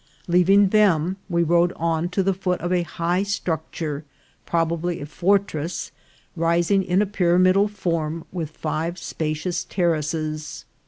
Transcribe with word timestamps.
Leaving 0.27 0.69
them, 0.69 1.17
we 1.29 1.43
rode 1.43 1.71
on 1.75 2.09
to 2.09 2.23
the 2.23 2.33
foot 2.33 2.59
of 2.59 2.73
a 2.73 2.81
high 2.81 3.21
structure, 3.21 4.03
probably 4.47 4.99
a 4.99 5.05
fortress, 5.05 5.91
ri 6.35 6.59
sing 6.63 6.81
in 6.83 7.03
a 7.03 7.05
pyramidal 7.05 7.67
form, 7.67 8.25
with 8.31 8.49
five 8.49 8.97
spacious 8.97 9.63
terraces. 9.63 10.65